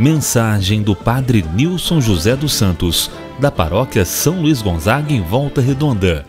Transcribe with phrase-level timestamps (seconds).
[0.00, 6.24] Mensagem do Padre Nilson José dos Santos, da Paróquia São Luís Gonzaga, em Volta Redonda.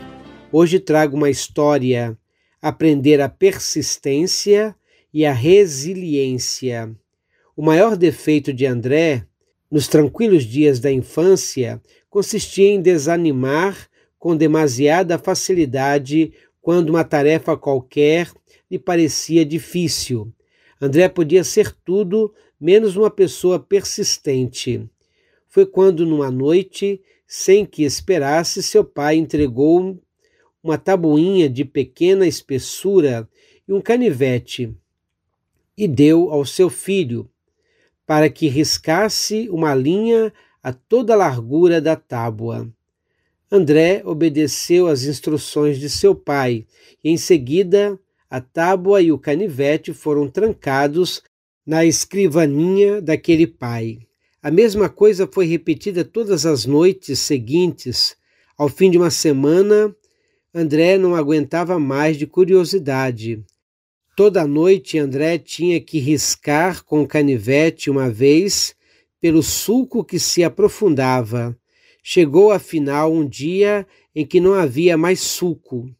[0.51, 2.18] Hoje trago uma história:
[2.61, 4.75] aprender a persistência
[5.13, 6.93] e a resiliência.
[7.55, 9.25] O maior defeito de André,
[9.71, 13.88] nos tranquilos dias da infância, consistia em desanimar
[14.19, 18.29] com demasiada facilidade quando uma tarefa qualquer
[18.69, 20.29] lhe parecia difícil.
[20.81, 24.89] André podia ser tudo menos uma pessoa persistente.
[25.47, 30.01] Foi quando, numa noite, sem que esperasse, seu pai entregou
[30.63, 33.30] uma tabuinha de pequena espessura
[33.67, 34.75] e um canivete
[35.77, 37.29] e deu ao seu filho,
[38.05, 42.71] para que riscasse uma linha a toda a largura da tábua.
[43.51, 46.66] André obedeceu às instruções de seu pai
[47.03, 47.99] e, em seguida,
[48.31, 51.21] a tábua e o canivete foram trancados
[51.67, 53.99] na escrivaninha daquele pai.
[54.41, 58.15] A mesma coisa foi repetida todas as noites seguintes.
[58.57, 59.93] Ao fim de uma semana,
[60.55, 63.43] André não aguentava mais de curiosidade.
[64.15, 68.73] Toda noite André tinha que riscar com o canivete uma vez
[69.19, 71.53] pelo sulco que se aprofundava.
[72.01, 73.85] Chegou afinal um dia
[74.16, 75.93] em que não havia mais sulco.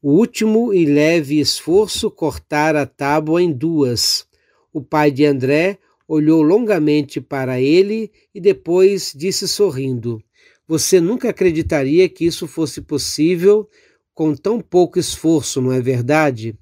[0.00, 4.24] O último e leve esforço cortara a tábua em duas.
[4.72, 10.22] O pai de André olhou longamente para ele e depois disse sorrindo:
[10.68, 13.68] Você nunca acreditaria que isso fosse possível
[14.14, 16.56] com tão pouco esforço, não é verdade?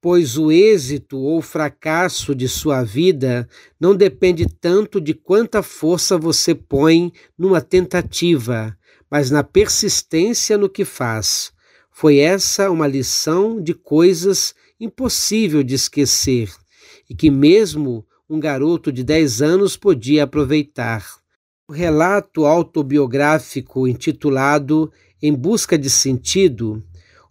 [0.00, 3.48] Pois o êxito ou fracasso de sua vida
[3.80, 8.78] não depende tanto de quanta força você põe numa tentativa,
[9.10, 11.52] mas na persistência no que faz.
[11.90, 16.50] Foi essa uma lição de coisas impossível de esquecer
[17.08, 21.04] e que mesmo um garoto de 10 anos podia aproveitar.
[21.68, 26.82] O relato autobiográfico intitulado Em Busca de Sentido,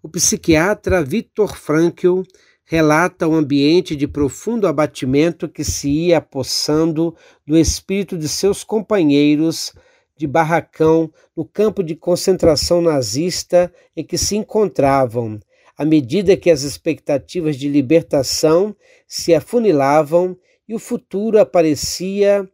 [0.04, 2.22] o psiquiatra Viktor Frankl
[2.64, 8.64] relata o um ambiente de profundo abatimento que se ia apossando do espírito de seus
[8.64, 9.74] companheiros
[10.20, 15.40] de barracão no campo de concentração nazista em que se encontravam,
[15.78, 18.76] à medida que as expectativas de libertação
[19.08, 20.38] se afunilavam
[20.68, 22.46] e o futuro aparecia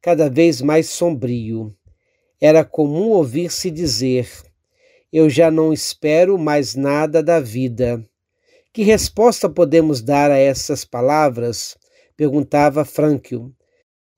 [0.00, 1.72] cada vez mais sombrio.
[2.40, 4.28] Era comum ouvir-se dizer:
[5.12, 8.04] Eu já não espero mais nada da vida.
[8.72, 11.76] Que resposta podemos dar a essas palavras?
[12.16, 13.46] perguntava Frankl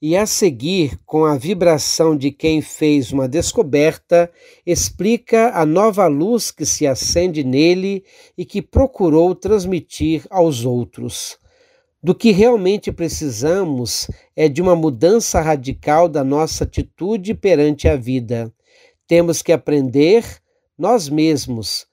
[0.00, 4.30] e a seguir, com a vibração de quem fez uma descoberta,
[4.66, 8.04] explica a nova luz que se acende nele
[8.36, 11.38] e que procurou transmitir aos outros.
[12.02, 18.52] Do que realmente precisamos é de uma mudança radical da nossa atitude perante a vida.
[19.06, 20.22] Temos que aprender
[20.76, 21.86] nós mesmos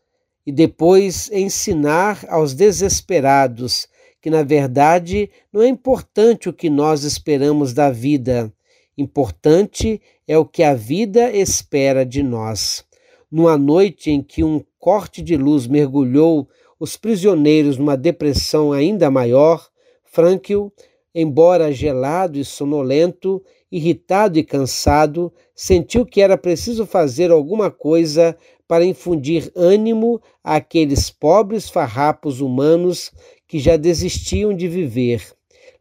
[0.46, 3.88] e depois ensinar aos desesperados
[4.22, 8.54] que na verdade não é importante o que nós esperamos da vida,
[8.98, 12.86] importante é o que a vida espera de nós.
[13.32, 16.48] Numa noite em que um corte de luz mergulhou
[16.80, 19.68] os prisioneiros numa depressão ainda maior,
[20.04, 20.68] Frankl,
[21.14, 28.36] embora gelado e sonolento, irritado e cansado, sentiu que era preciso fazer alguma coisa
[28.68, 33.12] para infundir ânimo àqueles pobres farrapos humanos
[33.52, 35.22] que já desistiam de viver.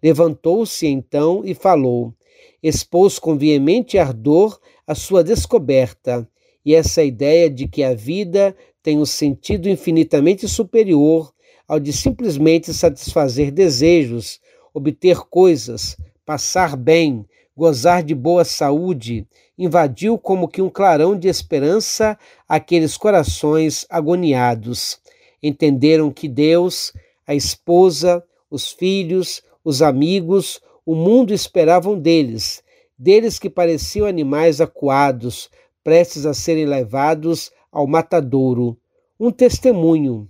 [0.03, 2.13] Levantou-se então e falou.
[2.61, 6.29] Expôs com veemente ardor a sua descoberta
[6.67, 11.33] e essa ideia de que a vida tem um sentido infinitamente superior
[11.69, 14.41] ao de simplesmente satisfazer desejos,
[14.75, 17.25] obter coisas, passar bem,
[17.57, 22.19] gozar de boa saúde, invadiu como que um clarão de esperança
[22.49, 24.99] aqueles corações agoniados.
[25.41, 26.93] Entenderam que Deus
[27.31, 32.61] a esposa, os filhos, os amigos, o mundo esperavam deles,
[32.99, 35.49] deles que pareciam animais acuados,
[35.85, 38.77] prestes a serem levados ao matadouro.
[39.19, 40.29] Um testemunho,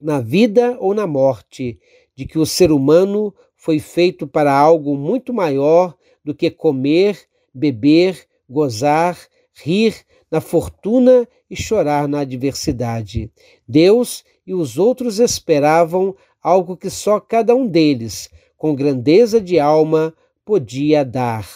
[0.00, 1.78] na vida ou na morte,
[2.16, 7.16] de que o ser humano foi feito para algo muito maior do que comer,
[7.54, 9.16] beber, gozar,
[9.52, 9.94] rir
[10.34, 13.30] na fortuna e chorar na adversidade.
[13.68, 20.12] Deus e os outros esperavam algo que só cada um deles, com grandeza de alma,
[20.44, 21.48] podia dar.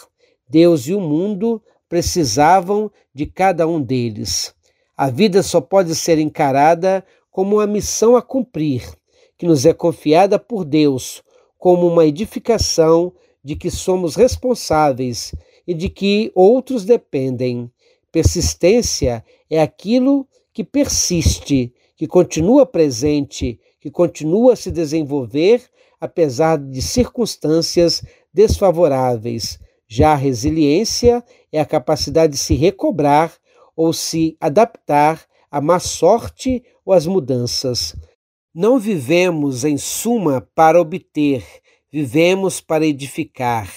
[0.47, 4.55] Deus e o mundo precisavam de cada um deles.
[4.95, 8.89] A vida só pode ser encarada como uma missão a cumprir,
[9.37, 11.21] que nos é confiada por Deus,
[11.57, 13.11] como uma edificação
[13.43, 15.35] de que somos responsáveis
[15.67, 17.69] e de que outros dependem.
[18.11, 25.69] Persistência é aquilo que persiste, que continua presente, que continua a se desenvolver
[25.99, 28.03] apesar de circunstâncias
[28.33, 29.59] desfavoráveis.
[29.87, 33.33] Já a resiliência é a capacidade de se recobrar
[33.75, 37.95] ou se adaptar à má sorte ou às mudanças.
[38.53, 41.43] Não vivemos, em suma, para obter,
[41.91, 43.71] vivemos para edificar.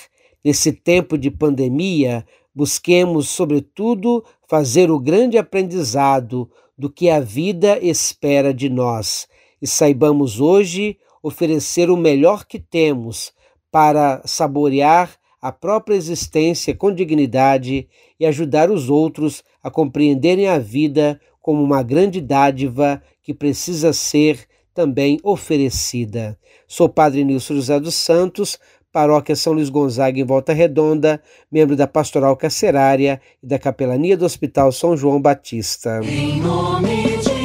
[0.44, 8.52] Nesse tempo de pandemia, busquemos, sobretudo, fazer o grande aprendizado do que a vida espera
[8.52, 9.28] de nós
[9.60, 13.32] e saibamos hoje oferecer o melhor que temos
[13.70, 17.88] para saborear a própria existência com dignidade
[18.19, 24.46] e ajudar os outros a compreenderem a vida como uma grande dádiva que precisa ser
[24.75, 26.38] também oferecida.
[26.66, 28.58] Sou Padre Nilson José dos Santos,
[28.93, 34.25] Paróquia São Luís Gonzaga em Volta Redonda, membro da Pastoral Carcerária e da Capelania do
[34.27, 36.00] Hospital São João Batista.
[36.05, 37.42] Em nome